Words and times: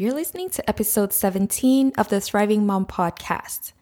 You're 0.00 0.14
listening 0.14 0.48
to 0.50 0.70
episode 0.70 1.12
17 1.12 1.94
of 1.98 2.08
the 2.08 2.20
Thriving 2.20 2.64
Mom 2.64 2.86
podcast. 2.86 3.72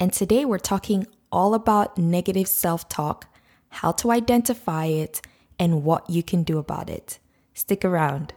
And 0.00 0.12
today 0.12 0.44
we're 0.44 0.58
talking 0.58 1.06
all 1.30 1.54
about 1.54 1.96
negative 1.96 2.48
self 2.48 2.88
talk, 2.88 3.28
how 3.68 3.92
to 3.92 4.10
identify 4.10 4.86
it, 4.86 5.20
and 5.60 5.84
what 5.84 6.10
you 6.10 6.24
can 6.24 6.42
do 6.42 6.58
about 6.58 6.90
it. 6.90 7.20
Stick 7.54 7.84
around. 7.84 8.34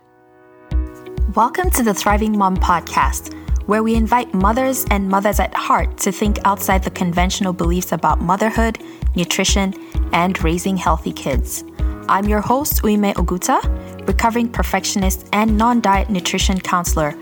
Welcome 1.33 1.71
to 1.71 1.81
the 1.81 1.95
Thriving 1.95 2.37
Mom 2.37 2.55
podcast, 2.55 3.33
where 3.67 3.81
we 3.81 3.95
invite 3.95 4.31
mothers 4.35 4.85
and 4.91 5.09
mothers 5.09 5.39
at 5.39 5.55
heart 5.55 5.97
to 6.01 6.11
think 6.11 6.37
outside 6.45 6.83
the 6.83 6.91
conventional 6.91 7.51
beliefs 7.51 7.91
about 7.91 8.21
motherhood, 8.21 8.77
nutrition, 9.15 9.73
and 10.13 10.43
raising 10.43 10.77
healthy 10.77 11.11
kids. 11.11 11.63
I'm 12.07 12.25
your 12.25 12.41
host, 12.41 12.83
Uime 12.83 13.15
Oguta, 13.15 13.59
recovering 14.05 14.49
perfectionist 14.49 15.27
and 15.33 15.57
non 15.57 15.81
diet 15.81 16.09
nutrition 16.09 16.59
counselor, 16.59 17.15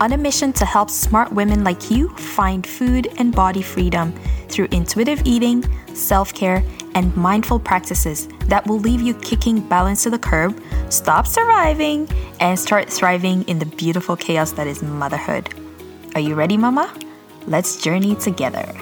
on 0.00 0.12
a 0.12 0.18
mission 0.18 0.52
to 0.52 0.64
help 0.64 0.90
smart 0.90 1.32
women 1.32 1.64
like 1.64 1.90
you 1.90 2.08
find 2.16 2.66
food 2.66 3.08
and 3.18 3.34
body 3.34 3.62
freedom 3.62 4.12
through 4.48 4.68
intuitive 4.70 5.22
eating, 5.24 5.64
self 5.94 6.34
care, 6.34 6.62
and 6.94 7.16
mindful 7.16 7.58
practices 7.58 8.28
that 8.46 8.66
will 8.66 8.78
leave 8.78 9.00
you 9.00 9.14
kicking 9.14 9.60
balance 9.68 10.02
to 10.02 10.10
the 10.10 10.18
curb, 10.18 10.60
stop 10.90 11.26
surviving, 11.26 12.08
and 12.40 12.58
start 12.58 12.88
thriving 12.90 13.42
in 13.44 13.58
the 13.58 13.66
beautiful 13.66 14.16
chaos 14.16 14.52
that 14.52 14.66
is 14.66 14.82
motherhood. 14.82 15.52
Are 16.14 16.20
you 16.20 16.34
ready, 16.34 16.56
Mama? 16.56 16.92
Let's 17.46 17.76
journey 17.76 18.14
together. 18.16 18.72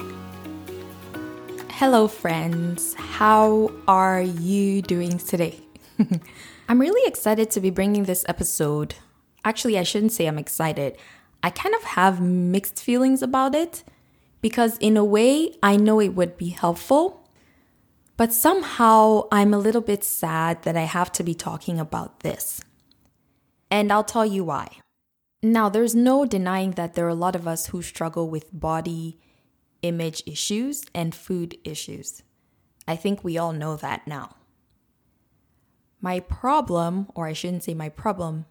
Hello, 1.69 2.07
friends. 2.07 2.93
How 2.93 3.71
are 3.87 4.21
you 4.21 4.81
doing 4.81 5.17
today? 5.17 5.59
I'm 6.67 6.79
really 6.79 7.07
excited 7.07 7.51
to 7.51 7.59
be 7.59 7.69
bringing 7.69 8.03
this 8.03 8.23
episode. 8.27 8.95
Actually, 9.43 9.77
I 9.77 9.83
shouldn't 9.83 10.13
say 10.13 10.27
I'm 10.27 10.39
excited. 10.39 10.97
I 11.43 11.49
kind 11.49 11.75
of 11.75 11.83
have 11.83 12.21
mixed 12.21 12.81
feelings 12.81 13.21
about 13.21 13.53
it 13.53 13.83
because, 14.41 14.77
in 14.77 14.95
a 14.95 15.03
way, 15.03 15.55
I 15.61 15.75
know 15.75 15.99
it 15.99 16.15
would 16.15 16.37
be 16.37 16.49
helpful. 16.49 17.29
But 18.15 18.31
somehow, 18.31 19.27
I'm 19.31 19.53
a 19.53 19.57
little 19.57 19.81
bit 19.81 20.03
sad 20.03 20.63
that 20.63 20.77
I 20.77 20.83
have 20.83 21.11
to 21.13 21.23
be 21.23 21.33
talking 21.33 21.79
about 21.79 22.21
this. 22.21 22.61
And 23.69 23.91
I'll 23.91 24.03
tell 24.03 24.25
you 24.25 24.45
why. 24.45 24.77
Now, 25.41 25.67
there's 25.67 25.95
no 25.95 26.25
denying 26.25 26.71
that 26.71 26.93
there 26.93 27.05
are 27.05 27.09
a 27.09 27.15
lot 27.15 27.35
of 27.35 27.47
us 27.47 27.67
who 27.67 27.81
struggle 27.81 28.29
with 28.29 28.57
body 28.57 29.19
image 29.81 30.23
issues 30.25 30.85
and 30.95 31.13
food 31.13 31.57
issues. 31.65 32.23
I 32.87 32.95
think 32.95 33.21
we 33.23 33.37
all 33.37 33.51
know 33.51 33.75
that 33.75 34.07
now. 34.07 34.37
My 36.03 36.19
problem, 36.19 37.07
or 37.15 37.27
I 37.27 37.33
shouldn't 37.33 37.63
say 37.63 37.73
my 37.73 37.87
problem, 37.87 38.45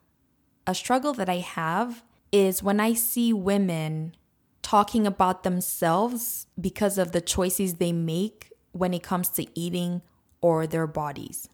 a 0.67 0.75
struggle 0.75 1.12
that 1.12 1.28
I 1.28 1.41
have 1.41 2.03
is 2.33 2.62
when 2.62 2.81
I 2.81 2.94
see 2.94 3.31
women 3.34 4.17
talking 4.62 5.06
about 5.06 5.42
themselves 5.42 6.47
because 6.59 6.97
of 6.97 7.12
the 7.12 7.20
choices 7.20 7.75
they 7.75 7.92
make 7.92 8.50
when 8.72 8.94
it 8.94 9.03
comes 9.03 9.28
to 9.28 9.47
eating 9.55 10.00
or 10.41 10.67
their 10.67 10.86
bodies. 10.86 11.50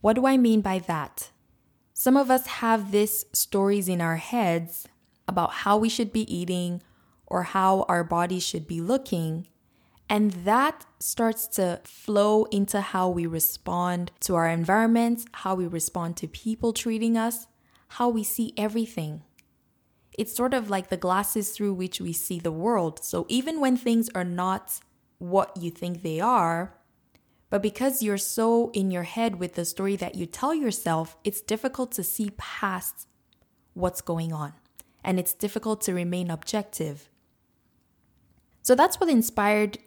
What 0.00 0.12
do 0.12 0.28
I 0.28 0.36
mean 0.36 0.60
by 0.60 0.78
that? 0.78 1.30
Some 1.92 2.16
of 2.16 2.30
us 2.30 2.46
have 2.46 2.92
these 2.92 3.24
stories 3.32 3.88
in 3.88 4.00
our 4.00 4.18
heads 4.18 4.86
about 5.26 5.50
how 5.50 5.76
we 5.76 5.88
should 5.88 6.12
be 6.12 6.32
eating 6.32 6.82
or 7.26 7.42
how 7.42 7.84
our 7.88 8.04
bodies 8.04 8.44
should 8.44 8.68
be 8.68 8.80
looking. 8.80 9.48
And 10.08 10.30
that 10.44 10.86
starts 11.00 11.46
to 11.48 11.80
flow 11.84 12.44
into 12.44 12.80
how 12.80 13.08
we 13.08 13.26
respond 13.26 14.12
to 14.20 14.36
our 14.36 14.48
environment, 14.48 15.24
how 15.32 15.54
we 15.54 15.66
respond 15.66 16.16
to 16.18 16.28
people 16.28 16.72
treating 16.72 17.16
us, 17.16 17.48
how 17.88 18.08
we 18.08 18.22
see 18.22 18.52
everything. 18.56 19.22
It's 20.16 20.34
sort 20.34 20.54
of 20.54 20.70
like 20.70 20.88
the 20.88 20.96
glasses 20.96 21.50
through 21.50 21.74
which 21.74 22.00
we 22.00 22.12
see 22.12 22.38
the 22.38 22.52
world. 22.52 23.04
So 23.04 23.26
even 23.28 23.60
when 23.60 23.76
things 23.76 24.08
are 24.14 24.24
not 24.24 24.80
what 25.18 25.56
you 25.56 25.70
think 25.70 26.02
they 26.02 26.20
are, 26.20 26.74
but 27.50 27.62
because 27.62 28.02
you're 28.02 28.18
so 28.18 28.70
in 28.72 28.90
your 28.90 29.04
head 29.04 29.36
with 29.38 29.54
the 29.54 29.64
story 29.64 29.96
that 29.96 30.14
you 30.14 30.26
tell 30.26 30.54
yourself, 30.54 31.16
it's 31.24 31.40
difficult 31.40 31.92
to 31.92 32.02
see 32.02 32.30
past 32.36 33.08
what's 33.74 34.00
going 34.00 34.32
on. 34.32 34.54
And 35.04 35.18
it's 35.20 35.34
difficult 35.34 35.80
to 35.82 35.94
remain 35.94 36.30
objective. 36.30 37.08
So 38.62 38.74
that's 38.74 38.98
what 38.98 39.08
inspired 39.08 39.78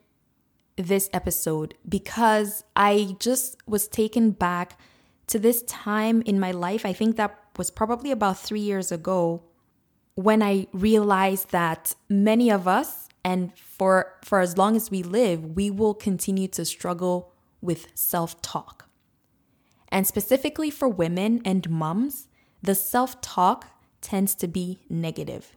this 0.84 1.10
episode 1.14 1.76
because 1.88 2.64
I 2.76 3.16
just 3.20 3.58
was 3.68 3.88
taken 3.88 4.32
back 4.32 4.80
to 5.28 5.40
this 5.40 5.62
time 5.64 6.22
in 6.24 6.40
my 6.40 6.52
life. 6.52 6.86
I 6.86 6.94
think 6.94 7.16
that 7.18 7.38
was 7.58 7.70
probably 7.70 8.12
about 8.12 8.38
three 8.38 8.60
years 8.60 8.92
ago 8.92 9.44
when 10.16 10.42
I 10.42 10.68
realized 10.74 11.52
that 11.52 11.96
many 12.10 12.50
of 12.52 12.68
us, 12.68 13.08
and 13.24 13.58
for, 13.58 14.16
for 14.26 14.40
as 14.42 14.58
long 14.58 14.76
as 14.76 14.92
we 14.92 15.04
live, 15.04 15.56
we 15.56 15.70
will 15.70 15.94
continue 15.94 16.48
to 16.50 16.66
struggle 16.66 17.32
with 17.62 17.88
self 17.96 18.42
talk. 18.42 18.90
And 19.90 20.06
specifically 20.06 20.70
for 20.70 20.88
women 20.88 21.42
and 21.46 21.70
moms, 21.70 22.28
the 22.62 22.76
self 22.76 23.22
talk 23.22 23.68
tends 24.02 24.36
to 24.36 24.48
be 24.48 24.80
negative. 24.90 25.56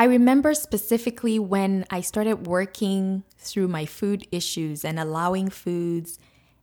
I 0.00 0.04
remember 0.04 0.54
specifically 0.54 1.38
when 1.38 1.84
I 1.90 2.00
started 2.00 2.46
working 2.46 3.22
through 3.36 3.68
my 3.68 3.84
food 3.84 4.26
issues 4.32 4.82
and 4.82 4.98
allowing 4.98 5.50
foods 5.50 6.18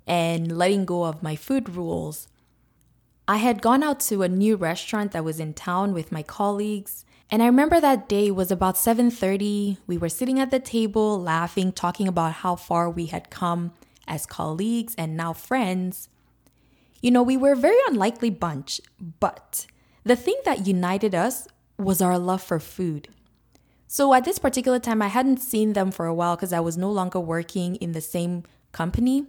and 0.08 0.58
letting 0.58 0.86
go 0.86 1.04
of 1.04 1.22
my 1.22 1.36
food 1.36 1.70
rules. 1.70 2.28
I 3.28 3.38
had 3.38 3.62
gone 3.62 3.84
out 3.84 4.00
to 4.10 4.24
a 4.24 4.28
new 4.28 4.56
restaurant 4.56 5.12
that 5.12 5.24
was 5.24 5.40
in 5.40 5.54
town 5.54 5.94
with 5.94 6.12
my 6.12 6.24
colleagues, 6.24 7.06
and 7.30 7.44
I 7.44 7.46
remember 7.46 7.80
that 7.80 8.10
day 8.10 8.32
was 8.32 8.50
about 8.50 8.76
7:30. 8.76 9.78
We 9.86 10.00
were 10.00 10.10
sitting 10.10 10.40
at 10.40 10.50
the 10.50 10.60
table 10.60 11.22
laughing, 11.22 11.72
talking 11.72 12.08
about 12.08 12.42
how 12.42 12.56
far 12.56 12.90
we 12.90 13.06
had 13.06 13.30
come 13.30 13.72
as 14.08 14.26
colleagues 14.26 14.96
and 14.98 15.16
now 15.16 15.34
friends. 15.34 16.10
You 17.04 17.12
know, 17.12 17.22
we 17.22 17.38
were 17.38 17.52
a 17.52 17.66
very 17.68 17.82
unlikely 17.88 18.32
bunch, 18.32 18.82
but 19.20 19.68
the 20.04 20.16
thing 20.16 20.42
that 20.44 20.66
united 20.66 21.14
us 21.14 21.48
was 21.78 22.02
our 22.02 22.18
love 22.18 22.42
for 22.42 22.60
food. 22.60 23.10
So 23.88 24.14
at 24.14 24.26
this 24.26 24.38
particular 24.38 24.80
time, 24.80 25.02
I 25.02 25.08
hadn't 25.08 25.38
seen 25.38 25.74
them 25.74 25.92
for 25.92 26.06
a 26.06 26.14
while 26.14 26.36
because 26.36 26.52
I 26.52 26.60
was 26.60 26.78
no 26.78 26.92
longer 26.92 27.22
working 27.22 27.76
in 27.78 27.94
the 27.94 28.02
same 28.02 28.44
company. 28.74 29.26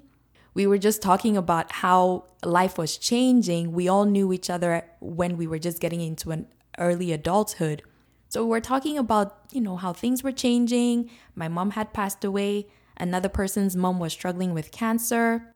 We 0.52 0.66
were 0.66 0.78
just 0.78 1.00
talking 1.00 1.36
about 1.36 1.70
how 1.70 2.24
life 2.44 2.76
was 2.76 2.96
changing. 2.96 3.72
We 3.72 3.86
all 3.86 4.04
knew 4.04 4.32
each 4.32 4.50
other 4.50 4.84
when 5.00 5.36
we 5.36 5.46
were 5.46 5.60
just 5.60 5.80
getting 5.80 6.00
into 6.00 6.32
an 6.32 6.48
early 6.76 7.12
adulthood. 7.12 7.82
So 8.28 8.42
we 8.42 8.50
were 8.50 8.60
talking 8.60 8.98
about, 8.98 9.38
you 9.52 9.60
know, 9.60 9.76
how 9.76 9.92
things 9.92 10.24
were 10.24 10.32
changing. 10.32 11.08
My 11.36 11.46
mom 11.46 11.70
had 11.70 11.92
passed 11.92 12.25
away. 12.25 12.66
Another 12.96 13.28
person's 13.28 13.76
mom 13.76 14.00
was 14.00 14.12
struggling 14.12 14.52
with 14.52 14.72
cancer. 14.72 15.54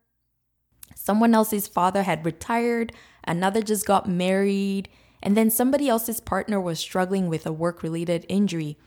Someone 0.94 1.34
else's 1.34 1.66
father 1.66 2.04
had 2.04 2.24
retired. 2.24 2.92
Another 3.24 3.62
just 3.62 3.84
got 3.84 4.08
married. 4.08 4.88
And 5.20 5.36
then 5.36 5.50
somebody 5.50 5.88
else's 5.88 6.20
partner 6.20 6.60
was 6.60 6.78
struggling 6.78 7.28
with 7.28 7.44
a 7.44 7.52
work 7.52 7.82
related 7.82 8.24
injury. 8.28 8.78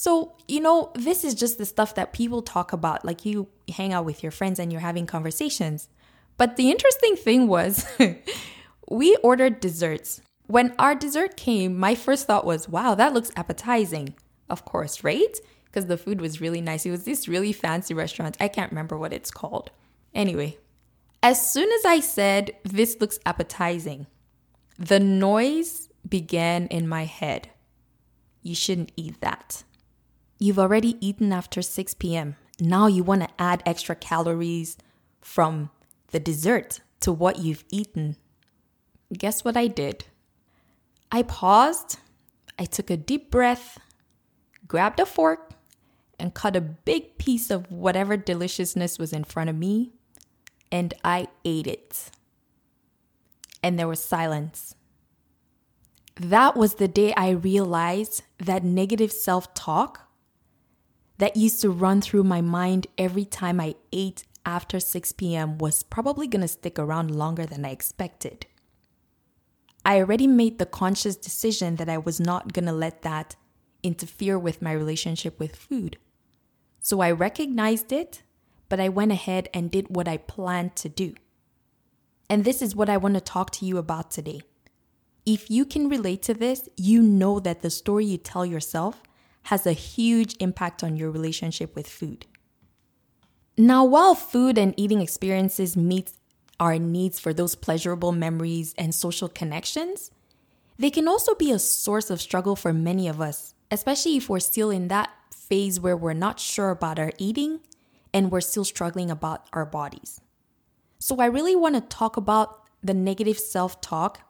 So, 0.00 0.36
you 0.46 0.60
know, 0.60 0.92
this 0.94 1.24
is 1.24 1.34
just 1.34 1.58
the 1.58 1.66
stuff 1.66 1.96
that 1.96 2.12
people 2.12 2.40
talk 2.40 2.72
about. 2.72 3.04
Like 3.04 3.24
you 3.24 3.48
hang 3.68 3.92
out 3.92 4.04
with 4.04 4.22
your 4.22 4.30
friends 4.30 4.60
and 4.60 4.70
you're 4.70 4.80
having 4.80 5.06
conversations. 5.06 5.88
But 6.36 6.54
the 6.54 6.70
interesting 6.70 7.16
thing 7.16 7.48
was, 7.48 7.84
we 8.88 9.16
ordered 9.24 9.58
desserts. 9.58 10.20
When 10.46 10.72
our 10.78 10.94
dessert 10.94 11.36
came, 11.36 11.76
my 11.76 11.96
first 11.96 12.28
thought 12.28 12.44
was, 12.44 12.68
wow, 12.68 12.94
that 12.94 13.12
looks 13.12 13.32
appetizing. 13.34 14.14
Of 14.48 14.64
course, 14.64 15.02
right? 15.02 15.36
Because 15.64 15.86
the 15.86 15.98
food 15.98 16.20
was 16.20 16.40
really 16.40 16.60
nice. 16.60 16.86
It 16.86 16.92
was 16.92 17.02
this 17.02 17.26
really 17.26 17.52
fancy 17.52 17.92
restaurant. 17.92 18.36
I 18.38 18.46
can't 18.46 18.70
remember 18.70 18.96
what 18.96 19.12
it's 19.12 19.32
called. 19.32 19.72
Anyway, 20.14 20.58
as 21.24 21.52
soon 21.52 21.72
as 21.72 21.84
I 21.84 21.98
said, 21.98 22.52
this 22.62 23.00
looks 23.00 23.18
appetizing, 23.26 24.06
the 24.78 25.00
noise 25.00 25.88
began 26.08 26.68
in 26.68 26.86
my 26.86 27.04
head. 27.04 27.48
You 28.44 28.54
shouldn't 28.54 28.92
eat 28.96 29.20
that. 29.22 29.64
You've 30.38 30.58
already 30.58 30.96
eaten 31.04 31.32
after 31.32 31.62
6 31.62 31.94
p.m. 31.94 32.36
Now 32.60 32.86
you 32.86 33.02
want 33.02 33.22
to 33.22 33.28
add 33.38 33.62
extra 33.66 33.96
calories 33.96 34.76
from 35.20 35.70
the 36.12 36.20
dessert 36.20 36.80
to 37.00 37.12
what 37.12 37.38
you've 37.38 37.64
eaten. 37.70 38.16
Guess 39.12 39.44
what 39.44 39.56
I 39.56 39.66
did? 39.66 40.04
I 41.10 41.22
paused, 41.22 41.98
I 42.58 42.66
took 42.66 42.90
a 42.90 42.96
deep 42.96 43.30
breath, 43.30 43.78
grabbed 44.66 45.00
a 45.00 45.06
fork, 45.06 45.52
and 46.18 46.34
cut 46.34 46.56
a 46.56 46.60
big 46.60 47.18
piece 47.18 47.50
of 47.50 47.70
whatever 47.70 48.16
deliciousness 48.16 48.98
was 48.98 49.12
in 49.12 49.24
front 49.24 49.50
of 49.50 49.56
me, 49.56 49.92
and 50.70 50.94
I 51.04 51.28
ate 51.44 51.66
it. 51.66 52.10
And 53.62 53.78
there 53.78 53.88
was 53.88 54.04
silence. 54.04 54.74
That 56.16 56.56
was 56.56 56.74
the 56.74 56.88
day 56.88 57.14
I 57.14 57.30
realized 57.30 58.22
that 58.38 58.64
negative 58.64 59.12
self 59.12 59.54
talk 59.54 60.07
that 61.18 61.36
used 61.36 61.60
to 61.62 61.70
run 61.70 62.00
through 62.00 62.24
my 62.24 62.40
mind 62.40 62.86
every 62.96 63.24
time 63.24 63.60
I 63.60 63.74
ate 63.92 64.24
after 64.46 64.80
6 64.80 65.12
p.m. 65.12 65.58
was 65.58 65.82
probably 65.82 66.26
going 66.26 66.42
to 66.42 66.48
stick 66.48 66.78
around 66.78 67.14
longer 67.14 67.44
than 67.44 67.64
I 67.64 67.70
expected. 67.70 68.46
I 69.84 69.98
already 69.98 70.26
made 70.26 70.58
the 70.58 70.66
conscious 70.66 71.16
decision 71.16 71.76
that 71.76 71.88
I 71.88 71.98
was 71.98 72.20
not 72.20 72.52
going 72.52 72.66
to 72.66 72.72
let 72.72 73.02
that 73.02 73.36
interfere 73.82 74.38
with 74.38 74.62
my 74.62 74.72
relationship 74.72 75.38
with 75.38 75.56
food. 75.56 75.98
So 76.80 77.00
I 77.00 77.10
recognized 77.10 77.92
it, 77.92 78.22
but 78.68 78.80
I 78.80 78.88
went 78.88 79.12
ahead 79.12 79.48
and 79.52 79.70
did 79.70 79.94
what 79.94 80.08
I 80.08 80.16
planned 80.16 80.76
to 80.76 80.88
do. 80.88 81.14
And 82.30 82.44
this 82.44 82.62
is 82.62 82.76
what 82.76 82.90
I 82.90 82.96
want 82.96 83.14
to 83.14 83.20
talk 83.20 83.50
to 83.52 83.66
you 83.66 83.78
about 83.78 84.10
today. 84.10 84.42
If 85.24 85.50
you 85.50 85.64
can 85.64 85.88
relate 85.88 86.22
to 86.22 86.34
this, 86.34 86.68
you 86.76 87.02
know 87.02 87.40
that 87.40 87.60
the 87.60 87.70
story 87.70 88.06
you 88.06 88.18
tell 88.18 88.46
yourself 88.46 89.02
has 89.48 89.66
a 89.66 89.72
huge 89.72 90.36
impact 90.40 90.84
on 90.84 90.94
your 90.94 91.10
relationship 91.10 91.74
with 91.74 91.88
food. 91.88 92.26
Now, 93.56 93.82
while 93.82 94.14
food 94.14 94.58
and 94.58 94.74
eating 94.76 95.00
experiences 95.00 95.74
meet 95.74 96.12
our 96.60 96.78
needs 96.78 97.18
for 97.18 97.32
those 97.32 97.54
pleasurable 97.54 98.12
memories 98.12 98.74
and 98.76 98.94
social 98.94 99.26
connections, 99.26 100.10
they 100.78 100.90
can 100.90 101.08
also 101.08 101.34
be 101.34 101.50
a 101.50 101.58
source 101.58 102.10
of 102.10 102.20
struggle 102.20 102.56
for 102.56 102.74
many 102.74 103.08
of 103.08 103.22
us, 103.22 103.54
especially 103.70 104.18
if 104.18 104.28
we're 104.28 104.38
still 104.38 104.68
in 104.68 104.88
that 104.88 105.08
phase 105.34 105.80
where 105.80 105.96
we're 105.96 106.12
not 106.12 106.38
sure 106.38 106.68
about 106.68 106.98
our 106.98 107.12
eating 107.16 107.60
and 108.12 108.30
we're 108.30 108.42
still 108.42 108.66
struggling 108.66 109.10
about 109.10 109.46
our 109.54 109.64
bodies. 109.64 110.20
So, 110.98 111.16
I 111.20 111.26
really 111.26 111.56
want 111.56 111.74
to 111.74 111.80
talk 111.80 112.18
about 112.18 112.68
the 112.82 112.92
negative 112.92 113.38
self 113.38 113.80
talk, 113.80 114.20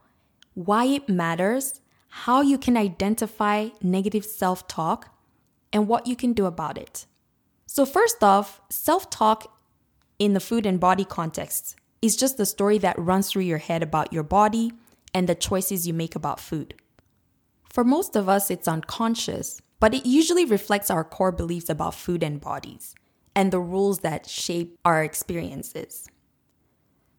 why 0.55 0.85
it 0.85 1.09
matters, 1.09 1.81
how 2.09 2.41
you 2.41 2.59
can 2.59 2.77
identify 2.77 3.69
negative 3.83 4.25
self 4.25 4.67
talk, 4.67 5.15
and 5.73 5.87
what 5.87 6.07
you 6.07 6.17
can 6.17 6.33
do 6.33 6.47
about 6.47 6.79
it. 6.79 7.07
So, 7.67 7.85
first 7.85 8.23
off, 8.23 8.61
self 8.71 9.11
talk 9.11 9.59
in 10.19 10.33
the 10.33 10.41
food 10.41 10.67
and 10.67 10.81
body 10.81 11.05
context 11.05 11.77
is 12.01 12.17
just 12.17 12.37
the 12.37 12.47
story 12.47 12.79
that 12.79 12.99
runs 12.99 13.31
through 13.31 13.43
your 13.43 13.59
head 13.59 13.83
about 13.83 14.13
your 14.13 14.23
body 14.23 14.73
and 15.15 15.29
the 15.29 15.35
choices 15.35 15.87
you 15.87 15.95
make 15.95 16.15
about 16.15 16.41
food. 16.41 16.75
For 17.71 17.85
most 17.85 18.17
of 18.17 18.29
us, 18.29 18.51
it's 18.51 18.69
unconscious, 18.69 19.61
but 19.81 19.95
it 19.95 20.07
usually 20.07 20.45
reflects 20.45 20.91
our 20.91 21.05
core 21.05 21.33
beliefs 21.33 21.69
about 21.69 21.95
food 21.95 22.23
and 22.23 22.41
bodies 22.41 22.95
and 23.35 23.53
the 23.53 23.61
rules 23.61 24.01
that 24.01 24.29
shape 24.29 24.79
our 24.85 25.03
experiences. 25.05 26.09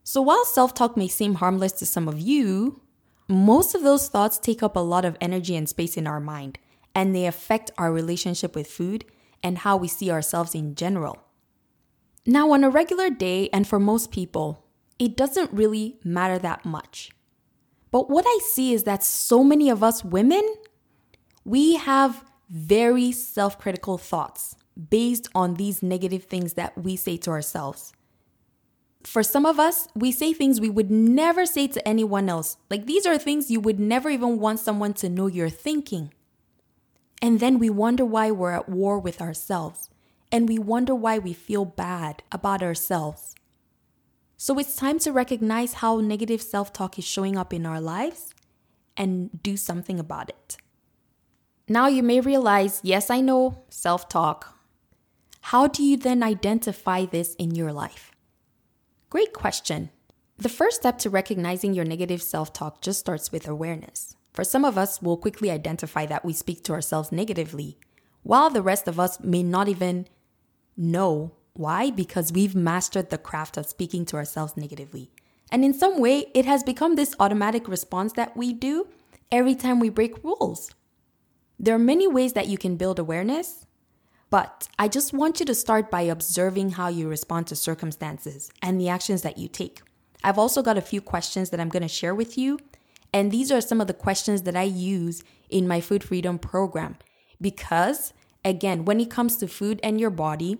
So 0.03 0.21
while 0.21 0.45
self 0.45 0.73
talk 0.73 0.97
may 0.97 1.07
seem 1.07 1.35
harmless 1.35 1.73
to 1.73 1.85
some 1.85 2.07
of 2.07 2.19
you, 2.19 2.81
most 3.29 3.75
of 3.75 3.83
those 3.83 4.09
thoughts 4.09 4.39
take 4.39 4.63
up 4.63 4.75
a 4.75 4.79
lot 4.79 5.05
of 5.05 5.15
energy 5.21 5.55
and 5.55 5.69
space 5.69 5.95
in 5.95 6.07
our 6.07 6.19
mind, 6.19 6.57
and 6.95 7.15
they 7.15 7.27
affect 7.27 7.69
our 7.77 7.93
relationship 7.93 8.55
with 8.55 8.67
food 8.67 9.05
and 9.43 9.59
how 9.59 9.77
we 9.77 9.87
see 9.87 10.09
ourselves 10.09 10.55
in 10.55 10.73
general. 10.73 11.23
Now, 12.25 12.51
on 12.51 12.63
a 12.63 12.69
regular 12.69 13.09
day, 13.09 13.49
and 13.53 13.67
for 13.67 13.79
most 13.79 14.11
people, 14.11 14.65
it 14.97 15.15
doesn't 15.15 15.53
really 15.53 15.99
matter 16.03 16.39
that 16.39 16.65
much. 16.65 17.11
But 17.91 18.09
what 18.09 18.25
I 18.27 18.39
see 18.43 18.73
is 18.73 18.83
that 18.83 19.03
so 19.03 19.43
many 19.43 19.69
of 19.69 19.83
us 19.83 20.03
women, 20.03 20.43
we 21.45 21.75
have 21.75 22.25
very 22.49 23.11
self 23.11 23.57
critical 23.59 23.97
thoughts 23.97 24.55
based 24.89 25.29
on 25.35 25.55
these 25.55 25.83
negative 25.83 26.23
things 26.23 26.53
that 26.53 26.77
we 26.77 26.95
say 26.95 27.17
to 27.17 27.29
ourselves 27.31 27.93
for 29.03 29.23
some 29.23 29.45
of 29.45 29.59
us, 29.59 29.87
we 29.95 30.11
say 30.11 30.33
things 30.33 30.59
we 30.59 30.69
would 30.69 30.91
never 30.91 31.45
say 31.45 31.67
to 31.67 31.87
anyone 31.87 32.27
else. 32.29 32.57
Like 32.69 32.85
these 32.85 33.05
are 33.05 33.17
things 33.17 33.49
you 33.49 33.59
would 33.59 33.79
never 33.79 34.09
even 34.09 34.39
want 34.39 34.59
someone 34.59 34.93
to 34.95 35.09
know 35.09 35.27
you're 35.27 35.49
thinking. 35.49 36.13
And 37.21 37.39
then 37.39 37.59
we 37.59 37.69
wonder 37.69 38.05
why 38.05 38.31
we're 38.31 38.51
at 38.51 38.69
war 38.69 38.99
with 38.99 39.21
ourselves. 39.21 39.89
And 40.31 40.47
we 40.47 40.59
wonder 40.59 40.93
why 40.93 41.17
we 41.17 41.33
feel 41.33 41.65
bad 41.65 42.23
about 42.31 42.61
ourselves. 42.61 43.35
So 44.37 44.57
it's 44.59 44.75
time 44.75 44.99
to 44.99 45.11
recognize 45.11 45.73
how 45.73 45.99
negative 45.99 46.41
self 46.41 46.71
talk 46.71 46.99
is 46.99 47.05
showing 47.05 47.35
up 47.37 47.53
in 47.53 47.65
our 47.65 47.81
lives 47.81 48.33
and 48.95 49.41
do 49.43 49.57
something 49.57 49.99
about 49.99 50.29
it. 50.29 50.57
Now 51.67 51.87
you 51.87 52.03
may 52.03 52.19
realize 52.19 52.79
yes, 52.83 53.09
I 53.09 53.21
know 53.21 53.63
self 53.69 54.07
talk. 54.07 54.55
How 55.41 55.67
do 55.67 55.83
you 55.83 55.97
then 55.97 56.21
identify 56.21 57.05
this 57.05 57.33
in 57.35 57.55
your 57.55 57.73
life? 57.73 58.11
Great 59.09 59.33
question. 59.33 59.89
The 60.37 60.49
first 60.49 60.81
step 60.81 60.99
to 60.99 61.09
recognizing 61.09 61.73
your 61.73 61.83
negative 61.83 62.21
self 62.21 62.53
talk 62.53 62.79
just 62.79 62.99
starts 62.99 63.31
with 63.31 63.47
awareness. 63.47 64.15
For 64.33 64.43
some 64.43 64.63
of 64.63 64.77
us, 64.77 65.01
we'll 65.01 65.17
quickly 65.17 65.49
identify 65.49 66.05
that 66.05 66.23
we 66.23 66.31
speak 66.31 66.63
to 66.65 66.73
ourselves 66.73 67.11
negatively, 67.11 67.79
while 68.21 68.51
the 68.51 68.61
rest 68.61 68.87
of 68.87 68.99
us 68.99 69.19
may 69.19 69.41
not 69.41 69.67
even 69.67 70.07
know 70.77 71.31
why, 71.53 71.89
because 71.89 72.31
we've 72.31 72.53
mastered 72.53 73.09
the 73.09 73.17
craft 73.17 73.57
of 73.57 73.65
speaking 73.65 74.05
to 74.05 74.15
ourselves 74.15 74.55
negatively. 74.55 75.09
And 75.51 75.65
in 75.65 75.73
some 75.73 75.99
way, 75.99 76.27
it 76.35 76.45
has 76.45 76.61
become 76.61 76.95
this 76.95 77.15
automatic 77.19 77.67
response 77.67 78.13
that 78.13 78.37
we 78.37 78.53
do 78.53 78.89
every 79.31 79.55
time 79.55 79.79
we 79.79 79.89
break 79.89 80.23
rules. 80.23 80.69
There 81.57 81.73
are 81.73 81.79
many 81.79 82.07
ways 82.07 82.33
that 82.33 82.47
you 82.47 82.59
can 82.59 82.77
build 82.77 82.99
awareness, 82.99 83.65
but 84.29 84.67
I 84.77 84.87
just 84.87 85.13
want 85.13 85.39
you 85.39 85.45
to 85.47 85.55
start 85.55 85.89
by 85.89 86.01
observing 86.01 86.71
how 86.71 86.87
you 86.87 87.07
respond 87.07 87.47
to 87.47 87.55
circumstances 87.55 88.51
and 88.61 88.79
the 88.79 88.89
actions 88.89 89.23
that 89.23 89.37
you 89.37 89.47
take. 89.47 89.81
I've 90.23 90.37
also 90.37 90.61
got 90.61 90.77
a 90.77 90.81
few 90.81 91.01
questions 91.01 91.49
that 91.49 91.59
I'm 91.59 91.69
going 91.69 91.83
to 91.83 91.87
share 91.87 92.13
with 92.13 92.37
you. 92.37 92.59
And 93.13 93.31
these 93.31 93.51
are 93.51 93.61
some 93.61 93.81
of 93.81 93.87
the 93.87 93.93
questions 93.93 94.43
that 94.43 94.55
I 94.55 94.63
use 94.63 95.23
in 95.49 95.67
my 95.67 95.81
food 95.81 96.03
freedom 96.03 96.37
program. 96.37 96.97
Because, 97.41 98.13
again, 98.45 98.85
when 98.85 98.99
it 98.99 99.09
comes 99.09 99.37
to 99.37 99.47
food 99.47 99.79
and 99.81 99.99
your 99.99 100.11
body, 100.11 100.59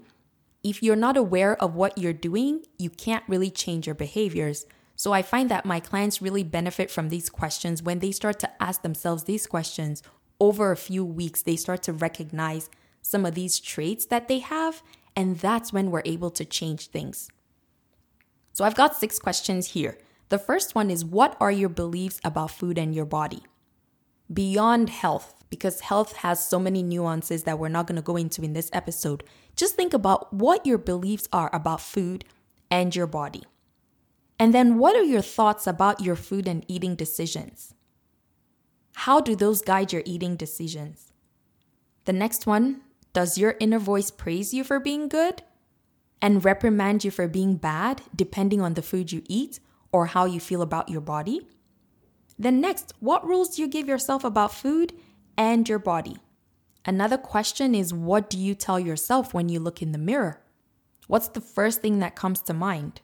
if 0.64 0.82
you're 0.82 0.96
not 0.96 1.16
aware 1.16 1.62
of 1.62 1.76
what 1.76 1.98
you're 1.98 2.14
doing, 2.14 2.64
you 2.78 2.90
can't 2.90 3.24
really 3.28 3.52
change 3.52 3.86
your 3.86 3.96
behaviors. 3.96 4.66
So 4.96 5.14
I 5.14 5.22
find 5.22 5.50
that 5.50 5.66
my 5.66 5.80
clients 5.80 6.22
really 6.22 6.44
benefit 6.44 6.90
from 6.90 7.10
these 7.10 7.30
questions 7.30 7.84
when 7.84 8.00
they 8.00 8.12
start 8.12 8.40
to 8.40 8.64
ask 8.64 8.82
themselves 8.82 9.24
these 9.24 9.46
questions 9.46 10.02
over 10.40 10.72
a 10.72 10.78
few 10.78 11.06
weeks. 11.06 11.42
They 11.42 11.56
start 11.56 11.84
to 11.84 11.94
recognize 11.94 12.70
some 13.10 13.26
of 13.26 13.34
these 13.34 13.60
traits 13.60 14.06
that 14.06 14.28
they 14.28 14.38
have, 14.38 14.84
and 15.16 15.40
that's 15.40 15.74
when 15.74 15.90
we're 15.90 16.04
able 16.06 16.30
to 16.30 16.46
change 16.46 16.88
things. 16.88 17.32
So 18.54 18.64
I've 18.64 18.76
got 18.76 18.96
six 18.96 19.18
questions 19.18 19.72
here. 19.72 19.98
The 20.30 20.38
first 20.38 20.76
one 20.76 20.92
is 20.92 21.04
What 21.04 21.36
are 21.40 21.52
your 21.52 21.70
beliefs 21.70 22.20
about 22.24 22.52
food 22.52 22.78
and 22.78 22.94
your 22.94 23.06
body? 23.06 23.42
Beyond 24.32 24.92
health, 24.92 25.44
because 25.50 25.80
health 25.80 26.18
has 26.18 26.48
so 26.48 26.60
many 26.60 26.84
nuances 26.84 27.46
that 27.46 27.58
we're 27.58 27.68
not 27.68 27.88
going 27.88 27.96
to 27.96 28.04
go 28.04 28.16
into 28.16 28.44
in 28.44 28.54
this 28.54 28.70
episode, 28.74 29.24
just 29.56 29.76
think 29.76 29.92
about 29.96 30.32
what 30.32 30.68
your 30.68 30.78
beliefs 30.78 31.28
are 31.34 31.50
about 31.52 31.82
food 31.82 32.26
and 32.70 32.96
your 32.96 33.08
body. 33.08 33.42
And 34.38 34.54
then, 34.54 34.78
what 34.78 34.96
are 34.96 35.04
your 35.04 35.24
thoughts 35.24 35.66
about 35.66 36.00
your 36.00 36.16
food 36.16 36.48
and 36.48 36.64
eating 36.68 36.94
decisions? 36.94 37.74
How 38.94 39.20
do 39.20 39.36
those 39.36 39.64
guide 39.64 39.92
your 39.92 40.04
eating 40.06 40.36
decisions? 40.36 41.12
The 42.06 42.14
next 42.14 42.46
one 42.46 42.82
does 43.14 43.38
your 43.38 43.56
inner 43.60 43.80
voice 43.80 44.12
praise 44.12 44.54
you 44.54 44.64
for 44.64 44.80
being 44.80 45.08
good 45.08 45.44
and 46.22 46.44
reprimand 46.46 47.04
you 47.04 47.12
for 47.12 47.28
being 47.28 47.56
bad, 47.56 48.02
depending 48.16 48.62
on 48.62 48.74
the 48.74 48.82
food 48.82 49.12
you 49.12 49.24
eat 49.28 49.60
or 49.92 50.08
how 50.08 50.26
you 50.26 50.40
feel 50.40 50.62
about 50.62 50.90
your 50.90 51.02
body? 51.02 51.48
Then, 52.38 52.62
next, 52.62 52.94
what 53.00 53.28
rules 53.28 53.56
do 53.56 53.62
you 53.62 53.68
give 53.68 53.88
yourself 53.88 54.24
about 54.24 54.54
food 54.54 54.94
and 55.38 55.68
your 55.68 55.80
body? 55.80 56.18
Another 56.86 57.18
question 57.18 57.76
is 57.76 57.94
what 57.94 58.30
do 58.30 58.38
you 58.38 58.56
tell 58.56 58.80
yourself 58.80 59.34
when 59.34 59.50
you 59.50 59.60
look 59.60 59.82
in 59.82 59.92
the 59.92 59.98
mirror? 59.98 60.42
What's 61.08 61.28
the 61.28 61.42
first 61.42 61.82
thing 61.82 62.00
that 62.00 62.16
comes 62.16 62.42
to 62.44 62.54
mind? 62.54 63.02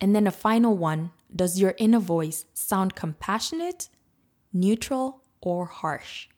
And 0.00 0.14
then 0.14 0.26
a 0.26 0.32
final 0.32 0.76
one 0.76 1.12
does 1.34 1.60
your 1.60 1.74
inner 1.78 1.98
voice 1.98 2.46
sound 2.54 2.94
compassionate, 2.94 3.88
neutral, 4.52 5.22
or 5.40 5.66
harsh? 5.66 6.28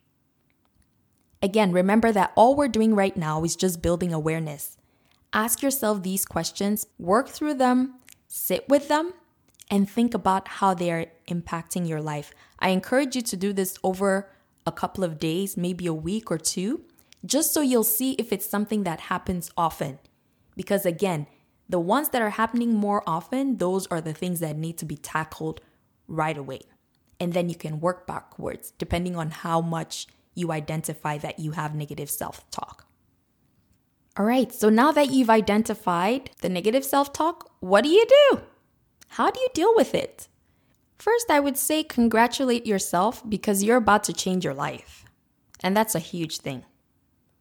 Again, 1.43 1.73
remember 1.73 2.13
that 2.13 2.33
all 2.35 2.55
we're 2.55 2.69
doing 2.69 2.95
right 2.95 3.17
now 3.17 3.43
is 3.45 3.57
just 3.57 3.81
building 3.81 4.13
awareness. 4.13 4.77
Ask 5.33 5.63
yourself 5.63 6.03
these 6.03 6.27
questions, 6.27 6.87
work 6.99 7.29
through 7.29 7.55
them, 7.55 7.95
sit 8.29 8.69
with 8.69 8.89
them, 8.89 9.15
and 9.71 9.89
think 9.89 10.13
about 10.13 10.49
how 10.49 10.75
they 10.75 10.91
are 10.91 11.07
impacting 11.29 11.89
your 11.89 12.03
life. 12.03 12.33
I 12.59 12.71
encourage 12.71 13.17
you 13.17 13.23
to 13.23 13.37
do 13.37 13.55
this 13.55 13.79
over 13.83 14.29
a 14.67 14.73
couple 14.73 15.03
of 15.03 15.19
days, 15.19 15.57
maybe 15.57 15.87
a 15.87 15.95
week 15.95 16.31
or 16.31 16.37
two, 16.37 16.83
just 17.25 17.55
so 17.55 17.63
you'll 17.63 17.85
see 17.85 18.13
if 18.13 18.33
it's 18.33 18.47
something 18.47 18.85
that 18.85 19.01
happens 19.01 19.51
often. 19.57 19.99
Because 20.57 20.85
again, 20.85 21.27
the 21.69 21.81
ones 21.81 22.11
that 22.11 22.21
are 22.21 22.31
happening 22.31 22.75
more 22.75 23.03
often, 23.07 23.57
those 23.57 23.87
are 23.87 24.01
the 24.03 24.13
things 24.13 24.41
that 24.41 24.57
need 24.57 24.77
to 24.79 24.85
be 24.85 24.97
tackled 24.97 25.63
right 26.07 26.37
away. 26.37 26.61
And 27.19 27.33
then 27.33 27.49
you 27.49 27.55
can 27.55 27.81
work 27.81 28.07
backwards 28.07 28.73
depending 28.77 29.17
on 29.17 29.31
how 29.31 29.61
much 29.61 30.07
you 30.35 30.53
identify 30.53 31.19
that 31.19 31.39
you 31.39 31.53
have 31.53 31.75
negative 31.75 32.11
self 32.11 32.49
talk. 32.51 32.87
All 34.17 34.27
right, 34.27 34.53
so 34.53 34.69
now 34.69 34.93
that 34.93 35.11
you've 35.11 35.31
identified 35.31 36.31
the 36.41 36.49
negative 36.49 36.85
self 36.85 37.13
talk, 37.13 37.51
what 37.61 37.85
do 37.85 37.91
you 37.91 38.07
do? 38.07 38.41
How 39.09 39.31
do 39.31 39.41
you 39.41 39.49
deal 39.55 39.73
with 39.77 39.95
it? 39.95 40.29
First, 40.99 41.31
I 41.31 41.41
would 41.41 41.57
say 41.57 41.83
congratulate 41.83 42.67
yourself 42.67 43.23
because 43.29 43.63
you're 43.65 43.77
about 43.79 44.05
to 44.05 44.13
change 44.13 44.45
your 44.45 44.55
life. 44.55 45.05
And 45.63 45.77
that's 45.77 45.95
a 45.95 46.01
huge 46.01 46.39
thing. 46.39 46.65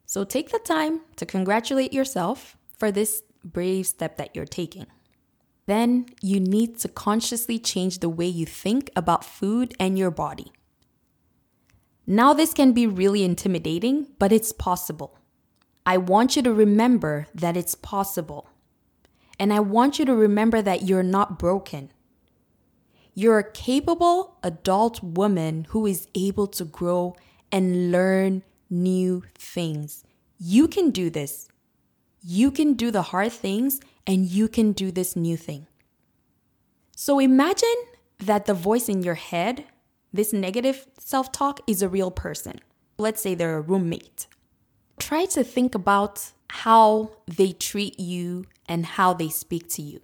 So 0.06 0.24
take 0.24 0.50
the 0.52 0.60
time 0.60 1.02
to 1.18 1.26
congratulate 1.26 1.94
yourself 1.94 2.58
for 2.78 2.92
this 2.92 3.24
brave 3.44 3.88
step 3.88 4.18
that 4.18 4.36
you're 4.36 4.46
taking. 4.46 4.88
then 5.68 6.06
you 6.22 6.40
need 6.40 6.80
to 6.80 6.88
consciously 6.88 7.60
change 7.60 8.00
the 8.00 8.10
way 8.10 8.26
you 8.26 8.46
think 8.46 8.90
about 8.96 9.24
food 9.24 9.76
and 9.80 10.00
your 10.00 10.10
body. 10.12 10.52
Now, 12.12 12.34
this 12.34 12.56
can 12.56 12.72
be 12.72 12.88
really 12.88 13.24
intimidating, 13.24 14.08
but 14.18 14.32
it's 14.32 14.52
possible. 14.52 15.20
I 15.86 15.98
want 15.98 16.36
you 16.36 16.42
to 16.42 16.52
remember 16.52 17.28
that 17.36 17.56
it's 17.56 17.76
possible. 17.76 18.50
And 19.40 19.54
I 19.54 19.60
want 19.60 20.00
you 20.00 20.06
to 20.06 20.16
remember 20.16 20.60
that 20.60 20.82
you're 20.82 21.04
not 21.04 21.38
broken. 21.38 21.92
You're 23.14 23.38
a 23.38 23.52
capable 23.52 24.40
adult 24.42 25.04
woman 25.04 25.68
who 25.70 25.86
is 25.86 26.08
able 26.16 26.48
to 26.48 26.66
grow 26.66 27.16
and 27.52 27.92
learn 27.92 28.42
new 28.72 29.22
things. 29.36 30.04
You 30.40 30.68
can 30.68 30.90
do 30.90 31.12
this. 31.12 31.48
You 32.24 32.50
can 32.50 32.74
do 32.74 32.90
the 32.90 33.04
hard 33.04 33.34
things 33.34 33.80
and 34.08 34.26
you 34.26 34.48
can 34.48 34.72
do 34.72 34.90
this 34.90 35.16
new 35.16 35.38
thing. 35.38 35.68
So 36.96 37.20
imagine 37.20 37.70
that 38.18 38.48
the 38.48 38.56
voice 38.56 38.90
in 38.90 39.04
your 39.04 39.14
head, 39.14 39.66
this 40.12 40.34
negative 40.34 40.88
self 40.98 41.32
talk, 41.32 41.62
is 41.68 41.82
a 41.82 41.90
real 41.90 42.12
person. 42.12 42.60
Let's 42.98 43.22
say 43.22 43.36
they're 43.36 43.58
a 43.58 43.62
roommate. 43.62 44.28
Try 45.00 45.26
to 45.26 45.44
think 45.44 45.76
about 45.76 46.32
how 46.50 47.12
they 47.28 47.54
treat 47.54 48.00
you 48.00 48.46
and 48.68 48.86
how 48.86 49.14
they 49.14 49.30
speak 49.30 49.70
to 49.70 49.82
you. 49.82 50.02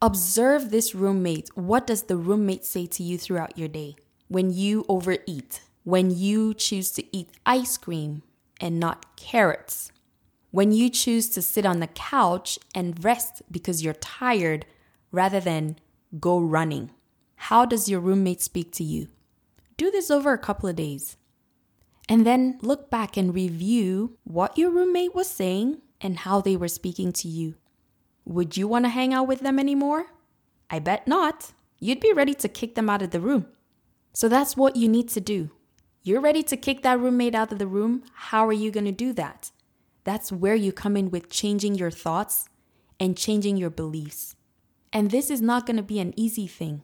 Observe 0.00 0.70
this 0.70 0.94
roommate. 0.94 1.48
What 1.54 1.86
does 1.86 2.04
the 2.04 2.16
roommate 2.16 2.64
say 2.64 2.86
to 2.86 3.02
you 3.02 3.18
throughout 3.18 3.58
your 3.58 3.68
day? 3.68 3.96
When 4.28 4.52
you 4.52 4.84
overeat, 4.88 5.62
when 5.82 6.10
you 6.10 6.54
choose 6.54 6.90
to 6.92 7.16
eat 7.16 7.30
ice 7.46 7.76
cream 7.76 8.22
and 8.60 8.78
not 8.78 9.16
carrots, 9.16 9.90
when 10.50 10.72
you 10.72 10.88
choose 10.88 11.28
to 11.30 11.42
sit 11.42 11.66
on 11.66 11.80
the 11.80 11.88
couch 11.88 12.58
and 12.74 13.02
rest 13.02 13.42
because 13.50 13.82
you're 13.82 13.94
tired 13.94 14.66
rather 15.10 15.40
than 15.40 15.76
go 16.20 16.38
running. 16.38 16.90
How 17.36 17.64
does 17.64 17.88
your 17.88 18.00
roommate 18.00 18.40
speak 18.40 18.70
to 18.72 18.84
you? 18.84 19.08
Do 19.76 19.90
this 19.90 20.10
over 20.10 20.32
a 20.32 20.38
couple 20.38 20.68
of 20.68 20.76
days. 20.76 21.16
And 22.08 22.26
then 22.26 22.58
look 22.62 22.90
back 22.90 23.16
and 23.16 23.34
review 23.34 24.18
what 24.24 24.58
your 24.58 24.70
roommate 24.70 25.14
was 25.14 25.28
saying 25.28 25.80
and 26.00 26.18
how 26.18 26.40
they 26.40 26.56
were 26.56 26.68
speaking 26.68 27.12
to 27.12 27.28
you. 27.28 27.54
Would 28.26 28.56
you 28.56 28.68
want 28.68 28.84
to 28.84 28.90
hang 28.90 29.14
out 29.14 29.26
with 29.26 29.40
them 29.40 29.58
anymore? 29.58 30.06
I 30.70 30.78
bet 30.78 31.08
not. 31.08 31.52
You'd 31.78 32.00
be 32.00 32.12
ready 32.12 32.34
to 32.34 32.48
kick 32.48 32.74
them 32.74 32.90
out 32.90 33.02
of 33.02 33.10
the 33.10 33.20
room. 33.20 33.46
So 34.12 34.28
that's 34.28 34.56
what 34.56 34.76
you 34.76 34.88
need 34.88 35.08
to 35.10 35.20
do. 35.20 35.50
You're 36.02 36.20
ready 36.20 36.42
to 36.44 36.56
kick 36.56 36.82
that 36.82 37.00
roommate 37.00 37.34
out 37.34 37.52
of 37.52 37.58
the 37.58 37.66
room. 37.66 38.04
How 38.14 38.46
are 38.46 38.52
you 38.52 38.70
going 38.70 38.84
to 38.84 38.92
do 38.92 39.12
that? 39.14 39.50
That's 40.04 40.30
where 40.30 40.54
you 40.54 40.72
come 40.72 40.96
in 40.96 41.10
with 41.10 41.30
changing 41.30 41.76
your 41.76 41.90
thoughts 41.90 42.48
and 43.00 43.16
changing 43.16 43.56
your 43.56 43.70
beliefs. 43.70 44.36
And 44.92 45.10
this 45.10 45.30
is 45.30 45.40
not 45.40 45.66
going 45.66 45.78
to 45.78 45.82
be 45.82 45.98
an 45.98 46.12
easy 46.16 46.46
thing. 46.46 46.82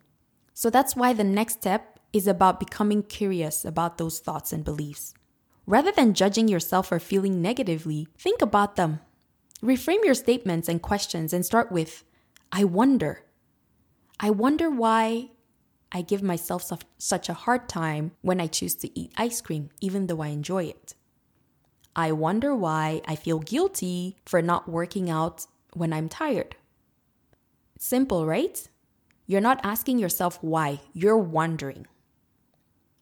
So 0.55 0.71
that's 0.71 0.97
why 0.97 1.13
the 1.13 1.25
next 1.25 1.55
step 1.55 1.90
is 2.13 2.27
about 2.27 2.61
becoming 2.61 3.03
curious 3.03 3.65
about 3.65 3.99
those 3.99 4.19
thoughts 4.19 4.53
and 4.53 4.65
beliefs. 4.65 5.15
Rather 5.67 5.93
than 5.93 6.15
judging 6.15 6.49
yourself 6.49 6.91
or 6.91 6.99
feeling 6.99 7.41
negatively, 7.41 8.09
think 8.19 8.43
about 8.43 8.77
them. 8.77 9.01
Reframe 9.63 10.05
your 10.05 10.15
statements 10.15 10.69
and 10.69 10.83
questions 10.83 11.33
and 11.33 11.45
start 11.45 11.71
with 11.71 12.05
I 12.51 12.65
wonder. 12.65 13.23
I 14.19 14.31
wonder 14.31 14.69
why 14.69 15.31
I 15.93 16.03
give 16.03 16.23
myself 16.23 16.71
such 16.99 17.29
a 17.29 17.35
hard 17.35 17.69
time 17.69 18.13
when 18.23 18.41
I 18.41 18.47
choose 18.47 18.75
to 18.77 18.99
eat 18.99 19.13
ice 19.17 19.41
cream, 19.41 19.71
even 19.81 20.07
though 20.07 20.23
I 20.23 20.29
enjoy 20.29 20.65
it. 20.65 20.95
I 21.95 22.13
wonder 22.13 22.55
why 22.55 23.03
I 23.07 23.17
feel 23.17 23.41
guilty 23.41 24.17
for 24.25 24.41
not 24.41 24.69
working 24.69 25.11
out 25.11 25.47
when 25.75 25.93
I'm 25.93 26.09
tired. 26.09 26.57
Simple, 27.79 28.27
right? 28.27 28.69
You're 29.27 29.41
not 29.41 29.61
asking 29.65 29.99
yourself 29.99 30.39
why, 30.43 30.81
you're 30.93 31.17
wondering. 31.17 31.87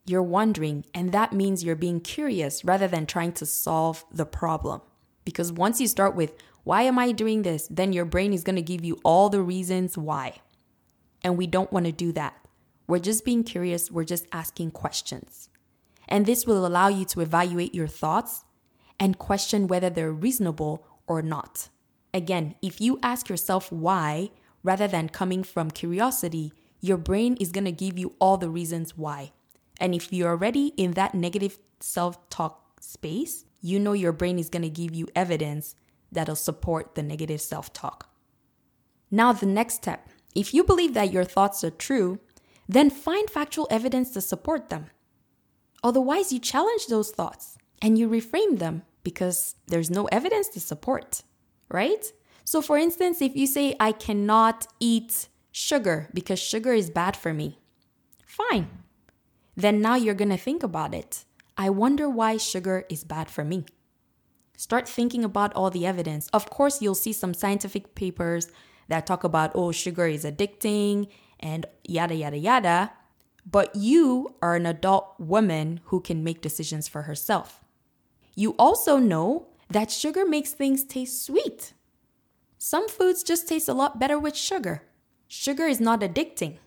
You're 0.08 0.22
wondering, 0.22 0.86
and 0.94 1.12
that 1.12 1.34
means 1.34 1.62
you're 1.62 1.76
being 1.76 2.00
curious 2.00 2.64
rather 2.64 2.88
than 2.88 3.04
trying 3.04 3.32
to 3.32 3.44
solve 3.44 4.06
the 4.10 4.24
problem. 4.24 4.80
Because 5.26 5.52
once 5.52 5.82
you 5.82 5.86
start 5.86 6.16
with, 6.16 6.32
why 6.64 6.82
am 6.84 6.98
I 6.98 7.12
doing 7.12 7.42
this? 7.42 7.68
Then 7.68 7.92
your 7.92 8.06
brain 8.06 8.32
is 8.32 8.42
going 8.42 8.56
to 8.56 8.62
give 8.62 8.82
you 8.82 8.98
all 9.04 9.28
the 9.28 9.42
reasons 9.42 9.98
why. 9.98 10.36
And 11.22 11.36
we 11.36 11.46
don't 11.46 11.70
want 11.70 11.84
to 11.84 11.92
do 11.92 12.12
that. 12.12 12.34
We're 12.86 13.00
just 13.00 13.22
being 13.22 13.44
curious, 13.44 13.90
we're 13.90 14.04
just 14.04 14.26
asking 14.32 14.70
questions. 14.70 15.50
And 16.08 16.24
this 16.24 16.46
will 16.46 16.66
allow 16.66 16.88
you 16.88 17.04
to 17.04 17.20
evaluate 17.20 17.74
your 17.74 17.86
thoughts 17.86 18.46
and 18.98 19.18
question 19.18 19.66
whether 19.66 19.90
they're 19.90 20.10
reasonable 20.10 20.86
or 21.06 21.20
not. 21.20 21.68
Again, 22.14 22.54
if 22.62 22.80
you 22.80 22.98
ask 23.02 23.28
yourself 23.28 23.70
why 23.70 24.30
rather 24.62 24.88
than 24.88 25.10
coming 25.10 25.42
from 25.42 25.70
curiosity, 25.70 26.54
your 26.80 26.96
brain 26.96 27.36
is 27.38 27.52
going 27.52 27.66
to 27.66 27.72
give 27.72 27.98
you 27.98 28.14
all 28.18 28.38
the 28.38 28.48
reasons 28.48 28.96
why. 28.96 29.32
And 29.78 29.94
if 29.94 30.12
you're 30.12 30.30
already 30.30 30.68
in 30.76 30.92
that 30.92 31.14
negative 31.14 31.58
self 31.80 32.28
talk 32.30 32.80
space, 32.80 33.44
you 33.60 33.78
know 33.78 33.92
your 33.92 34.12
brain 34.12 34.38
is 34.38 34.48
going 34.48 34.62
to 34.62 34.68
give 34.68 34.94
you 34.94 35.08
evidence 35.14 35.74
that'll 36.10 36.36
support 36.36 36.94
the 36.94 37.02
negative 37.02 37.40
self 37.40 37.72
talk. 37.72 38.10
Now, 39.10 39.32
the 39.32 39.46
next 39.46 39.74
step 39.74 40.08
if 40.34 40.54
you 40.54 40.62
believe 40.62 40.94
that 40.94 41.12
your 41.12 41.24
thoughts 41.24 41.64
are 41.64 41.70
true, 41.70 42.20
then 42.68 42.90
find 42.90 43.28
factual 43.30 43.66
evidence 43.70 44.10
to 44.10 44.20
support 44.20 44.68
them. 44.68 44.86
Otherwise, 45.82 46.32
you 46.32 46.38
challenge 46.38 46.86
those 46.86 47.10
thoughts 47.10 47.56
and 47.80 47.98
you 47.98 48.08
reframe 48.08 48.58
them 48.58 48.82
because 49.02 49.54
there's 49.66 49.90
no 49.90 50.04
evidence 50.06 50.48
to 50.50 50.60
support, 50.60 51.22
right? 51.70 52.12
So, 52.44 52.60
for 52.60 52.76
instance, 52.76 53.22
if 53.22 53.34
you 53.36 53.46
say, 53.46 53.74
I 53.80 53.92
cannot 53.92 54.66
eat 54.80 55.28
sugar 55.50 56.08
because 56.12 56.38
sugar 56.38 56.72
is 56.72 56.90
bad 56.90 57.16
for 57.16 57.32
me, 57.32 57.58
fine. 58.26 58.68
Then 59.58 59.82
now 59.82 59.96
you're 59.96 60.14
gonna 60.14 60.36
think 60.36 60.62
about 60.62 60.94
it. 60.94 61.24
I 61.56 61.68
wonder 61.68 62.08
why 62.08 62.36
sugar 62.36 62.84
is 62.88 63.02
bad 63.02 63.28
for 63.28 63.42
me. 63.42 63.66
Start 64.56 64.88
thinking 64.88 65.24
about 65.24 65.52
all 65.54 65.68
the 65.68 65.84
evidence. 65.84 66.28
Of 66.32 66.48
course, 66.48 66.80
you'll 66.80 66.94
see 66.94 67.12
some 67.12 67.34
scientific 67.34 67.96
papers 67.96 68.52
that 68.86 69.04
talk 69.04 69.24
about, 69.24 69.50
oh, 69.56 69.72
sugar 69.72 70.06
is 70.06 70.24
addicting 70.24 71.08
and 71.40 71.66
yada, 71.82 72.14
yada, 72.14 72.38
yada. 72.38 72.92
But 73.44 73.74
you 73.74 74.36
are 74.40 74.54
an 74.54 74.64
adult 74.64 75.18
woman 75.18 75.80
who 75.86 76.00
can 76.02 76.22
make 76.22 76.40
decisions 76.40 76.86
for 76.86 77.02
herself. 77.02 77.64
You 78.36 78.54
also 78.60 78.98
know 78.98 79.48
that 79.70 79.90
sugar 79.90 80.24
makes 80.24 80.52
things 80.52 80.84
taste 80.84 81.26
sweet. 81.26 81.72
Some 82.58 82.88
foods 82.88 83.24
just 83.24 83.48
taste 83.48 83.68
a 83.68 83.74
lot 83.74 83.98
better 83.98 84.20
with 84.20 84.36
sugar. 84.36 84.84
Sugar 85.26 85.66
is 85.66 85.80
not 85.80 86.02
addicting. 86.02 86.58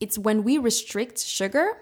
It's 0.00 0.16
when 0.16 0.44
we 0.44 0.56
restrict 0.56 1.22
sugar 1.22 1.76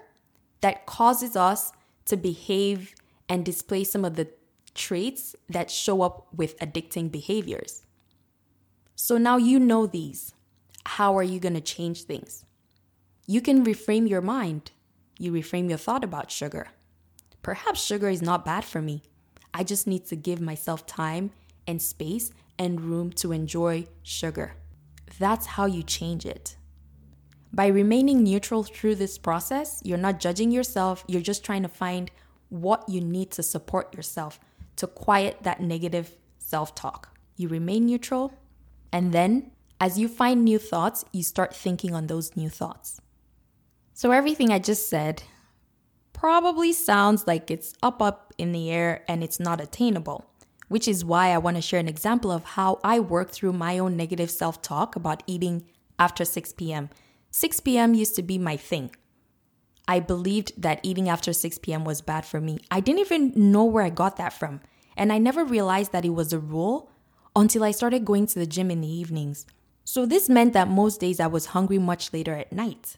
that 0.61 0.85
causes 0.85 1.35
us 1.35 1.71
to 2.05 2.17
behave 2.17 2.95
and 3.29 3.45
display 3.45 3.83
some 3.83 4.05
of 4.05 4.15
the 4.15 4.29
traits 4.73 5.35
that 5.49 5.71
show 5.71 6.01
up 6.01 6.27
with 6.33 6.57
addicting 6.59 7.11
behaviors. 7.11 7.83
So 8.95 9.17
now 9.17 9.37
you 9.37 9.59
know 9.59 9.85
these. 9.85 10.33
How 10.85 11.17
are 11.17 11.23
you 11.23 11.39
going 11.39 11.55
to 11.55 11.61
change 11.61 12.03
things? 12.03 12.45
You 13.25 13.41
can 13.41 13.65
reframe 13.65 14.07
your 14.07 14.21
mind. 14.21 14.71
You 15.19 15.31
reframe 15.31 15.67
your 15.69 15.77
thought 15.77 16.03
about 16.03 16.31
sugar. 16.31 16.67
Perhaps 17.41 17.83
sugar 17.83 18.09
is 18.09 18.21
not 18.21 18.45
bad 18.45 18.63
for 18.63 18.81
me. 18.81 19.03
I 19.53 19.63
just 19.63 19.87
need 19.87 20.05
to 20.07 20.15
give 20.15 20.39
myself 20.39 20.85
time 20.85 21.31
and 21.65 21.81
space 21.81 22.31
and 22.57 22.81
room 22.81 23.11
to 23.13 23.31
enjoy 23.31 23.87
sugar. 24.03 24.53
That's 25.19 25.45
how 25.45 25.65
you 25.65 25.83
change 25.83 26.25
it. 26.25 26.55
By 27.53 27.67
remaining 27.67 28.23
neutral 28.23 28.63
through 28.63 28.95
this 28.95 29.17
process, 29.17 29.81
you're 29.83 29.97
not 29.97 30.19
judging 30.19 30.51
yourself, 30.51 31.03
you're 31.07 31.21
just 31.21 31.43
trying 31.43 31.63
to 31.63 31.69
find 31.69 32.11
what 32.49 32.87
you 32.87 33.01
need 33.01 33.31
to 33.31 33.43
support 33.43 33.95
yourself 33.95 34.39
to 34.77 34.87
quiet 34.87 35.43
that 35.43 35.61
negative 35.61 36.15
self 36.39 36.75
talk. 36.75 37.17
You 37.35 37.47
remain 37.47 37.85
neutral, 37.85 38.33
and 38.91 39.13
then 39.13 39.51
as 39.79 39.99
you 39.99 40.07
find 40.07 40.43
new 40.43 40.57
thoughts, 40.57 41.05
you 41.11 41.23
start 41.23 41.55
thinking 41.55 41.93
on 41.93 42.07
those 42.07 42.35
new 42.35 42.49
thoughts. 42.49 42.99
So, 43.93 44.11
everything 44.11 44.51
I 44.51 44.59
just 44.59 44.89
said 44.89 45.23
probably 46.13 46.73
sounds 46.73 47.27
like 47.27 47.51
it's 47.51 47.73
up, 47.83 48.01
up 48.01 48.33
in 48.37 48.51
the 48.51 48.71
air 48.71 49.03
and 49.07 49.23
it's 49.23 49.39
not 49.39 49.61
attainable, 49.61 50.25
which 50.67 50.87
is 50.87 51.05
why 51.05 51.29
I 51.29 51.37
want 51.37 51.57
to 51.57 51.61
share 51.61 51.79
an 51.79 51.87
example 51.87 52.31
of 52.31 52.43
how 52.43 52.79
I 52.83 52.99
work 52.99 53.29
through 53.31 53.53
my 53.53 53.77
own 53.77 53.95
negative 53.95 54.31
self 54.31 54.61
talk 54.61 54.95
about 54.95 55.23
eating 55.27 55.65
after 55.99 56.25
6 56.25 56.53
p.m. 56.53 56.89
6 57.37 57.59
p.m. 57.59 57.93
used 57.93 58.15
to 58.15 58.23
be 58.23 58.39
my 58.39 58.57
thing. 58.57 58.89
I 59.87 59.99
believed 59.99 60.59
that 60.59 60.79
eating 60.81 61.07
after 61.07 61.31
6 61.31 61.59
p.m. 61.59 61.83
was 61.83 62.01
bad 62.01 62.25
for 62.25 62.41
me. 62.41 62.57
I 62.71 62.79
didn't 62.79 63.01
even 63.01 63.31
know 63.35 63.63
where 63.63 63.83
I 63.83 63.91
got 63.91 64.17
that 64.17 64.33
from. 64.33 64.59
And 64.95 65.13
I 65.13 65.19
never 65.19 65.45
realized 65.45 65.91
that 65.91 66.03
it 66.03 66.15
was 66.15 66.33
a 66.33 66.39
rule 66.39 66.89
until 67.35 67.63
I 67.63 67.69
started 67.69 68.05
going 68.05 68.25
to 68.25 68.39
the 68.39 68.47
gym 68.47 68.71
in 68.71 68.81
the 68.81 68.91
evenings. 68.91 69.45
So 69.83 70.07
this 70.07 70.27
meant 70.27 70.53
that 70.53 70.67
most 70.67 70.99
days 70.99 71.19
I 71.19 71.27
was 71.27 71.53
hungry 71.53 71.77
much 71.77 72.11
later 72.11 72.33
at 72.33 72.51
night. 72.51 72.97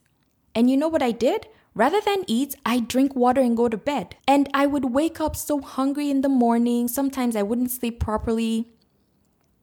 And 0.55 0.69
you 0.69 0.77
know 0.77 0.87
what 0.87 1.03
I 1.03 1.11
did? 1.11 1.47
Rather 1.75 1.99
than 1.99 2.23
eat, 2.25 2.55
I 2.65 2.79
drink 2.79 3.17
water 3.17 3.41
and 3.41 3.57
go 3.57 3.67
to 3.67 3.75
bed. 3.75 4.15
And 4.25 4.47
I 4.53 4.67
would 4.67 4.93
wake 4.93 5.19
up 5.19 5.35
so 5.35 5.59
hungry 5.59 6.09
in 6.09 6.21
the 6.21 6.29
morning. 6.29 6.87
Sometimes 6.87 7.35
I 7.35 7.43
wouldn't 7.43 7.71
sleep 7.71 7.99
properly. 7.99 8.71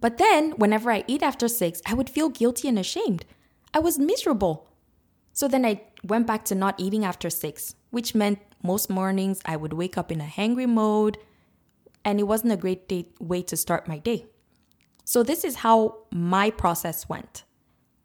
But 0.02 0.18
then, 0.18 0.50
whenever 0.50 0.90
I 0.90 1.04
eat 1.06 1.22
after 1.22 1.48
six, 1.48 1.80
I 1.86 1.94
would 1.94 2.10
feel 2.10 2.28
guilty 2.28 2.68
and 2.68 2.78
ashamed. 2.78 3.24
I 3.72 3.78
was 3.78 3.98
miserable. 3.98 4.68
So 5.32 5.48
then 5.48 5.66
I 5.66 5.82
went 6.02 6.26
back 6.26 6.44
to 6.46 6.54
not 6.54 6.80
eating 6.80 7.04
after 7.04 7.28
six, 7.28 7.74
which 7.90 8.14
meant 8.14 8.38
most 8.62 8.88
mornings 8.88 9.40
I 9.44 9.56
would 9.56 9.72
wake 9.72 9.98
up 9.98 10.10
in 10.10 10.20
a 10.20 10.24
hangry 10.24 10.68
mode, 10.68 11.18
and 12.04 12.18
it 12.18 12.24
wasn't 12.24 12.52
a 12.52 12.56
great 12.56 12.88
day, 12.88 13.08
way 13.20 13.42
to 13.42 13.56
start 13.56 13.88
my 13.88 13.98
day. 13.98 14.26
So, 15.04 15.22
this 15.22 15.44
is 15.44 15.56
how 15.56 15.98
my 16.10 16.50
process 16.50 17.08
went. 17.08 17.44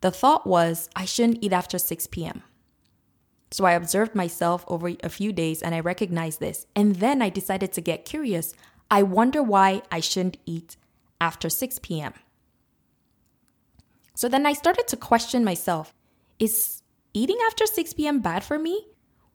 The 0.02 0.12
thought 0.12 0.46
was 0.46 0.90
I 0.96 1.06
shouldn't 1.06 1.40
eat 1.42 1.54
after 1.54 1.80
6 1.80 2.08
p.m. 2.08 2.44
So, 3.50 3.66
I 3.66 3.74
observed 3.74 4.14
myself 4.14 4.66
over 4.68 4.92
a 5.04 5.10
few 5.10 5.32
days 5.32 5.62
and 5.62 5.74
I 5.74 5.80
recognized 5.80 6.40
this. 6.40 6.68
And 6.76 6.98
then 6.98 7.22
I 7.22 7.30
decided 7.30 7.74
to 7.74 7.82
get 7.82 8.06
curious. 8.06 8.54
I 8.90 9.04
wonder 9.04 9.42
why 9.42 9.82
I 9.92 10.00
shouldn't 10.00 10.38
eat 10.46 10.78
after 11.20 11.50
6 11.50 11.80
p.m. 11.80 12.14
So 14.22 14.30
then 14.30 14.46
I 14.46 14.54
started 14.54 14.88
to 14.90 14.98
question 14.98 15.44
myself 15.44 15.96
Is 16.38 16.84
eating 17.12 17.40
after 17.48 17.66
6 17.66 17.94
p.m. 17.94 18.20
bad 18.20 18.44
for 18.44 18.60
me? 18.60 18.86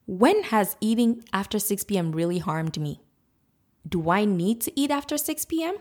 When 0.07 0.45
has 0.45 0.77
eating 0.81 1.25
after 1.33 1.59
6 1.59 1.83
p.m. 1.83 2.13
really 2.13 2.39
harmed 2.39 2.79
me? 2.79 3.01
Do 3.89 4.11
I 4.11 4.25
need 4.25 4.61
to 4.61 4.81
eat 4.81 4.93
after 4.93 5.19
6 5.19 5.45
p.m.? 5.47 5.79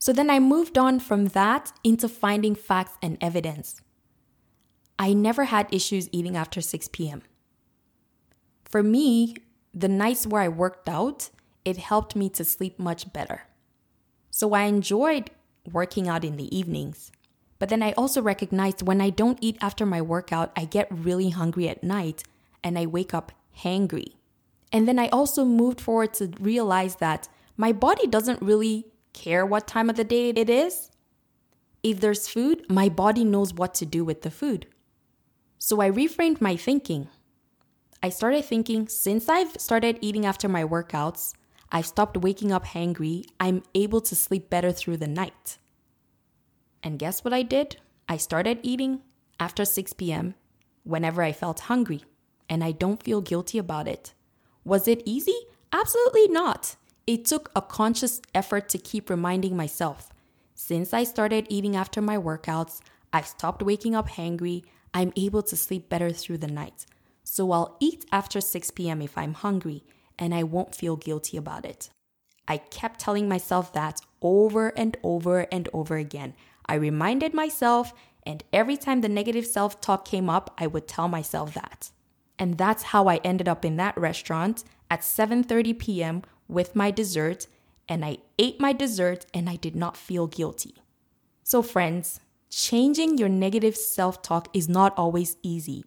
So 0.00 0.12
then 0.12 0.30
I 0.30 0.40
moved 0.40 0.76
on 0.76 0.98
from 0.98 1.26
that 1.26 1.70
into 1.84 2.08
finding 2.08 2.56
facts 2.56 2.98
and 3.00 3.18
evidence. 3.20 3.80
I 4.98 5.12
never 5.12 5.44
had 5.44 5.72
issues 5.72 6.08
eating 6.10 6.36
after 6.36 6.60
6 6.60 6.88
p.m. 6.88 7.22
For 8.64 8.82
me, 8.82 9.36
the 9.72 9.86
nights 9.86 10.26
where 10.26 10.42
I 10.42 10.48
worked 10.48 10.88
out, 10.88 11.30
it 11.64 11.76
helped 11.76 12.16
me 12.16 12.30
to 12.30 12.44
sleep 12.44 12.80
much 12.80 13.12
better. 13.12 13.42
So 14.32 14.54
I 14.54 14.62
enjoyed 14.62 15.30
working 15.70 16.08
out 16.08 16.24
in 16.24 16.36
the 16.36 16.50
evenings. 16.56 17.12
But 17.58 17.68
then 17.68 17.82
I 17.82 17.92
also 17.92 18.20
recognized 18.20 18.82
when 18.82 19.00
I 19.00 19.10
don't 19.10 19.38
eat 19.40 19.56
after 19.60 19.86
my 19.86 20.02
workout, 20.02 20.52
I 20.56 20.64
get 20.64 20.88
really 20.90 21.30
hungry 21.30 21.68
at 21.68 21.82
night 21.82 22.22
and 22.62 22.78
I 22.78 22.86
wake 22.86 23.14
up 23.14 23.32
hangry. 23.58 24.14
And 24.72 24.86
then 24.86 24.98
I 24.98 25.08
also 25.08 25.44
moved 25.44 25.80
forward 25.80 26.14
to 26.14 26.32
realize 26.40 26.96
that 26.96 27.28
my 27.56 27.72
body 27.72 28.06
doesn't 28.06 28.42
really 28.42 28.86
care 29.12 29.46
what 29.46 29.66
time 29.66 29.88
of 29.88 29.96
the 29.96 30.04
day 30.04 30.28
it 30.28 30.50
is. 30.50 30.90
If 31.82 32.00
there's 32.00 32.28
food, 32.28 32.66
my 32.68 32.88
body 32.88 33.24
knows 33.24 33.54
what 33.54 33.74
to 33.74 33.86
do 33.86 34.04
with 34.04 34.22
the 34.22 34.30
food. 34.30 34.66
So 35.58 35.80
I 35.80 35.90
reframed 35.90 36.40
my 36.40 36.56
thinking. 36.56 37.08
I 38.02 38.10
started 38.10 38.44
thinking 38.44 38.88
since 38.88 39.28
I've 39.28 39.52
started 39.58 39.98
eating 40.00 40.26
after 40.26 40.48
my 40.48 40.64
workouts, 40.64 41.32
I've 41.72 41.86
stopped 41.86 42.16
waking 42.18 42.52
up 42.52 42.66
hangry. 42.66 43.24
I'm 43.40 43.62
able 43.74 44.00
to 44.02 44.14
sleep 44.14 44.50
better 44.50 44.72
through 44.72 44.98
the 44.98 45.08
night. 45.08 45.58
And 46.86 47.00
guess 47.00 47.24
what 47.24 47.34
I 47.34 47.42
did? 47.42 47.78
I 48.08 48.16
started 48.16 48.60
eating 48.62 49.00
after 49.40 49.64
6 49.64 49.92
p.m. 49.94 50.36
whenever 50.84 51.20
I 51.20 51.32
felt 51.32 51.66
hungry, 51.66 52.04
and 52.48 52.62
I 52.62 52.70
don't 52.70 53.02
feel 53.02 53.20
guilty 53.20 53.58
about 53.58 53.88
it. 53.88 54.14
Was 54.64 54.86
it 54.86 55.02
easy? 55.04 55.34
Absolutely 55.72 56.28
not. 56.28 56.76
It 57.04 57.24
took 57.24 57.50
a 57.56 57.60
conscious 57.60 58.22
effort 58.36 58.68
to 58.68 58.78
keep 58.78 59.10
reminding 59.10 59.56
myself. 59.56 60.10
Since 60.54 60.94
I 60.94 61.02
started 61.02 61.48
eating 61.48 61.74
after 61.74 62.00
my 62.00 62.18
workouts, 62.18 62.80
I've 63.12 63.26
stopped 63.26 63.64
waking 63.64 63.96
up 63.96 64.10
hangry. 64.10 64.62
I'm 64.94 65.12
able 65.16 65.42
to 65.42 65.56
sleep 65.56 65.88
better 65.88 66.12
through 66.12 66.38
the 66.38 66.46
night. 66.46 66.86
So 67.24 67.50
I'll 67.50 67.76
eat 67.80 68.06
after 68.12 68.40
6 68.40 68.70
p.m. 68.70 69.02
if 69.02 69.18
I'm 69.18 69.34
hungry 69.34 69.82
and 70.20 70.32
I 70.32 70.44
won't 70.44 70.76
feel 70.76 70.94
guilty 70.94 71.36
about 71.36 71.64
it. 71.64 71.90
I 72.48 72.58
kept 72.58 73.00
telling 73.00 73.28
myself 73.28 73.72
that 73.72 74.00
over 74.22 74.68
and 74.68 74.96
over 75.02 75.48
and 75.50 75.68
over 75.72 75.96
again. 75.96 76.34
I 76.66 76.74
reminded 76.74 77.32
myself, 77.32 77.92
and 78.24 78.42
every 78.52 78.76
time 78.76 79.00
the 79.00 79.08
negative 79.08 79.46
self 79.46 79.80
talk 79.80 80.04
came 80.04 80.28
up, 80.28 80.54
I 80.58 80.66
would 80.66 80.88
tell 80.88 81.08
myself 81.08 81.54
that. 81.54 81.90
And 82.38 82.58
that's 82.58 82.84
how 82.84 83.08
I 83.08 83.16
ended 83.24 83.48
up 83.48 83.64
in 83.64 83.76
that 83.76 83.96
restaurant 83.96 84.64
at 84.90 85.00
7:30 85.00 85.78
p.m. 85.78 86.22
with 86.48 86.76
my 86.76 86.90
dessert, 86.90 87.46
and 87.88 88.04
I 88.04 88.18
ate 88.38 88.60
my 88.60 88.72
dessert 88.72 89.26
and 89.32 89.48
I 89.48 89.56
did 89.56 89.76
not 89.76 89.96
feel 89.96 90.26
guilty. 90.26 90.74
So 91.42 91.62
friends, 91.62 92.20
changing 92.50 93.18
your 93.18 93.28
negative 93.28 93.76
self-talk 93.76 94.48
is 94.52 94.68
not 94.68 94.92
always 94.98 95.36
easy, 95.42 95.84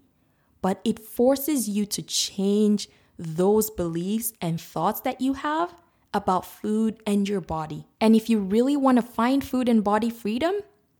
but 0.62 0.80
it 0.84 1.00
forces 1.00 1.68
you 1.68 1.86
to 1.88 2.02
change 2.02 2.88
those 3.18 3.70
beliefs 3.70 4.32
and 4.40 4.60
thoughts 4.62 5.02
that 5.02 5.20
you 5.20 5.34
have 5.34 5.74
about 6.14 6.46
food 6.46 7.02
and 7.06 7.28
your 7.28 7.42
body. 7.42 7.88
And 8.02 8.16
if 8.16 8.30
you 8.30 8.40
really 8.40 8.76
want 8.76 8.98
to 8.98 9.02
find 9.02 9.44
food 9.44 9.70
and 9.70 9.84
body 9.84 10.10
freedom, 10.10 10.56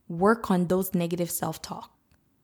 work 0.08 0.50
on 0.50 0.66
those 0.66 0.94
negative 0.94 1.30
self 1.30 1.60
talk. 1.62 1.92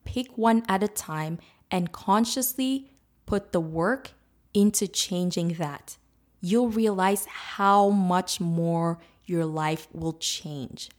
Pick 0.05 0.37
one 0.37 0.63
at 0.69 0.83
a 0.83 0.89
time 0.89 1.39
and 1.71 1.93
consciously 1.93 2.91
put 3.27 3.53
the 3.53 3.61
work 3.61 4.13
into 4.55 4.89
changing 4.89 5.55
that. 5.55 5.97
You'll 6.41 6.71
realize 6.71 7.27
how 7.27 7.91
much 7.91 8.41
more 8.41 8.99
your 9.25 9.45
life 9.45 9.89
will 9.93 10.15
change. 10.15 10.91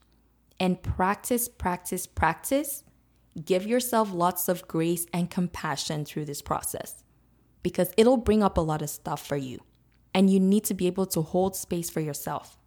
And 0.60 0.82
practice, 0.82 1.47
practice, 1.47 2.06
practice. 2.06 2.84
Give 3.45 3.65
yourself 3.65 4.12
lots 4.12 4.49
of 4.49 4.67
grace 4.67 5.06
and 5.13 5.30
compassion 5.30 6.06
through 6.06 6.25
this 6.25 6.41
process 6.41 7.03
because 7.62 7.91
it'll 7.97 8.17
bring 8.17 8.41
up 8.41 8.58
a 8.58 8.62
lot 8.62 8.82
of 8.82 8.89
stuff 8.89 9.25
for 9.25 9.38
you. 9.38 9.60
And 10.17 10.32
you 10.32 10.39
need 10.39 10.63
to 10.65 10.73
be 10.73 10.88
able 10.88 11.06
to 11.06 11.21
hold 11.21 11.56
space 11.56 11.91
for 11.91 11.99
yourself. 11.99 12.58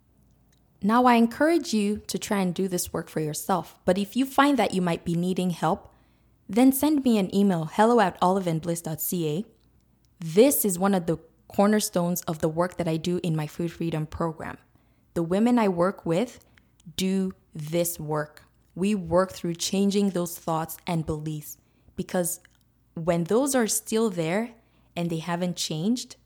Now, 0.80 1.06
I 1.06 1.14
encourage 1.14 1.74
you 1.74 1.98
to 2.06 2.16
try 2.16 2.38
and 2.38 2.54
do 2.54 2.68
this 2.68 2.92
work 2.92 3.08
for 3.08 3.18
yourself. 3.18 3.76
But 3.84 3.98
if 3.98 4.14
you 4.14 4.24
find 4.24 4.56
that 4.56 4.72
you 4.72 4.80
might 4.80 5.04
be 5.04 5.16
needing 5.16 5.50
help, 5.50 5.92
then 6.48 6.70
send 6.70 7.02
me 7.02 7.18
an 7.18 7.34
email 7.34 7.64
hello 7.64 7.98
at 7.98 8.20
oliveandbliss.ca. 8.20 9.44
This 10.20 10.64
is 10.64 10.78
one 10.78 10.94
of 10.94 11.06
the 11.06 11.18
cornerstones 11.48 12.22
of 12.22 12.38
the 12.38 12.48
work 12.48 12.76
that 12.76 12.86
I 12.86 12.96
do 12.96 13.18
in 13.24 13.34
my 13.34 13.48
food 13.48 13.72
freedom 13.72 14.06
program. 14.06 14.56
The 15.14 15.24
women 15.24 15.58
I 15.58 15.66
work 15.66 16.06
with 16.06 16.44
do 16.96 17.32
this 17.52 17.98
work. 17.98 18.44
We 18.76 18.94
work 18.94 19.32
through 19.32 19.56
changing 19.56 20.10
those 20.10 20.38
thoughts 20.38 20.76
and 20.86 21.04
beliefs 21.04 21.58
because 21.96 22.38
when 22.94 23.24
those 23.24 23.56
are 23.56 23.66
still 23.66 24.08
there, 24.08 24.52
and 24.96 25.10
they 25.10 25.18
haven't 25.18 25.56
changed, 25.56 26.16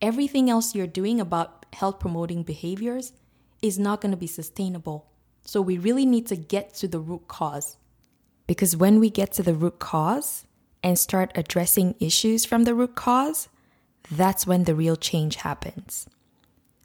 everything 0.00 0.48
else 0.50 0.74
you're 0.74 0.86
doing 0.86 1.20
about 1.20 1.66
health 1.72 1.98
promoting 1.98 2.42
behaviors 2.42 3.12
is 3.62 3.78
not 3.78 4.00
going 4.00 4.10
to 4.10 4.16
be 4.16 4.26
sustainable. 4.26 5.06
So 5.44 5.60
we 5.60 5.78
really 5.78 6.06
need 6.06 6.26
to 6.28 6.36
get 6.36 6.74
to 6.74 6.88
the 6.88 7.00
root 7.00 7.28
cause. 7.28 7.76
Because 8.46 8.76
when 8.76 9.00
we 9.00 9.10
get 9.10 9.32
to 9.32 9.42
the 9.42 9.54
root 9.54 9.78
cause 9.78 10.46
and 10.82 10.98
start 10.98 11.32
addressing 11.34 11.94
issues 12.00 12.44
from 12.44 12.64
the 12.64 12.74
root 12.74 12.94
cause, 12.94 13.48
that's 14.10 14.46
when 14.46 14.64
the 14.64 14.74
real 14.74 14.96
change 14.96 15.36
happens. 15.36 16.06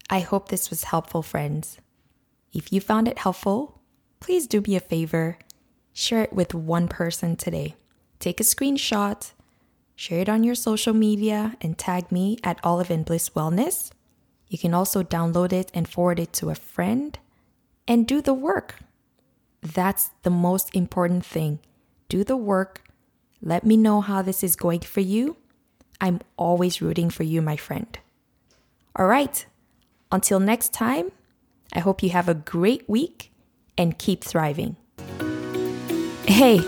I 0.09 0.19
hope 0.19 0.49
this 0.49 0.69
was 0.69 0.85
helpful, 0.85 1.21
friends. 1.23 1.77
If 2.51 2.73
you 2.73 2.81
found 2.81 3.07
it 3.07 3.19
helpful, 3.19 3.81
please 4.19 4.47
do 4.47 4.61
me 4.61 4.75
a 4.75 4.79
favor 4.79 5.37
share 5.93 6.23
it 6.23 6.33
with 6.33 6.53
one 6.53 6.87
person 6.87 7.35
today. 7.35 7.75
Take 8.19 8.39
a 8.39 8.43
screenshot 8.43 9.31
Share 9.95 10.19
it 10.19 10.29
on 10.29 10.43
your 10.43 10.55
social 10.55 10.93
media 10.93 11.55
and 11.61 11.77
tag 11.77 12.11
me 12.11 12.37
at 12.43 12.59
Olive 12.63 12.89
and 12.89 13.05
Bliss 13.05 13.29
Wellness. 13.29 13.91
You 14.47 14.57
can 14.57 14.73
also 14.73 15.03
download 15.03 15.53
it 15.53 15.71
and 15.73 15.87
forward 15.87 16.19
it 16.19 16.33
to 16.33 16.49
a 16.49 16.55
friend 16.55 17.17
and 17.87 18.07
do 18.07 18.21
the 18.21 18.33
work. 18.33 18.79
That's 19.61 20.11
the 20.23 20.29
most 20.29 20.75
important 20.75 21.25
thing. 21.25 21.59
Do 22.09 22.23
the 22.23 22.37
work. 22.37 22.81
Let 23.41 23.65
me 23.65 23.77
know 23.77 24.01
how 24.01 24.21
this 24.21 24.43
is 24.43 24.55
going 24.55 24.81
for 24.81 24.99
you. 24.99 25.37
I'm 26.01 26.21
always 26.37 26.81
rooting 26.81 27.09
for 27.09 27.23
you, 27.23 27.41
my 27.41 27.55
friend. 27.55 27.97
All 28.95 29.05
right. 29.05 29.45
Until 30.11 30.39
next 30.39 30.73
time, 30.73 31.11
I 31.73 31.79
hope 31.79 32.03
you 32.03 32.09
have 32.09 32.29
a 32.29 32.35
great 32.35 32.87
week 32.89 33.31
and 33.77 33.97
keep 33.97 34.23
thriving. 34.23 34.75
Hey, 36.27 36.61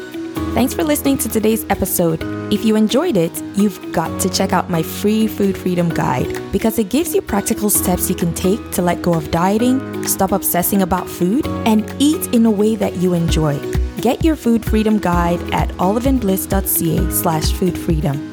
thanks 0.54 0.74
for 0.74 0.84
listening 0.84 1.18
to 1.20 1.30
today's 1.30 1.66
episode. 1.70 2.22
If 2.54 2.64
you 2.64 2.76
enjoyed 2.76 3.18
it, 3.18 3.32
you've 3.56 3.92
got 3.92 4.22
to 4.22 4.30
check 4.30 4.54
out 4.54 4.70
my 4.70 4.84
free 4.84 5.28
food 5.28 5.58
freedom 5.58 5.90
guide 5.90 6.52
because 6.52 6.80
it 6.80 6.90
gives 6.90 7.14
you 7.14 7.22
practical 7.22 7.70
steps 7.70 8.10
you 8.10 8.16
can 8.16 8.34
take 8.34 8.72
to 8.72 8.82
let 8.82 9.02
go 9.02 9.14
of 9.14 9.32
dieting, 9.32 10.08
stop 10.08 10.32
obsessing 10.32 10.82
about 10.82 11.10
food, 11.10 11.48
and 11.66 11.94
eat 12.00 12.34
in 12.34 12.46
a 12.46 12.52
way 12.52 12.76
that 12.76 12.96
you 12.98 13.14
enjoy. 13.14 13.58
Get 14.02 14.24
your 14.24 14.36
food 14.36 14.64
freedom 14.64 15.00
guide 15.00 15.42
at 15.54 15.70
oliveandbliss.ca 15.72 17.12
slash 17.12 17.52
food 17.54 17.78
freedom. 17.78 18.32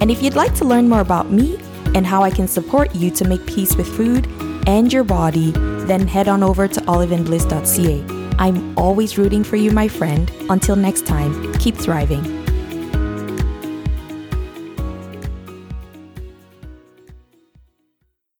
And 0.00 0.10
if 0.10 0.22
you'd 0.22 0.36
like 0.36 0.54
to 0.56 0.64
learn 0.64 0.88
more 0.88 1.00
about 1.00 1.30
me 1.30 1.58
and 1.94 2.06
how 2.06 2.22
I 2.22 2.30
can 2.30 2.48
support 2.48 2.94
you 2.94 3.10
to 3.12 3.26
make 3.26 3.46
peace 3.46 3.74
with 3.76 3.88
food 3.88 4.28
and 4.66 4.92
your 4.92 5.04
body, 5.04 5.52
then 5.86 6.06
head 6.06 6.28
on 6.28 6.42
over 6.42 6.68
to 6.68 6.80
oliveandbliss.ca. 6.82 8.13
I'm 8.38 8.76
always 8.78 9.16
rooting 9.18 9.44
for 9.44 9.56
you, 9.56 9.70
my 9.70 9.88
friend. 9.88 10.30
Until 10.50 10.76
next 10.76 11.06
time, 11.06 11.52
keep 11.54 11.76
thriving. 11.76 12.43